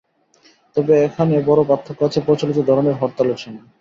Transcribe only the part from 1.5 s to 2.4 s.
পার্থক্য আছে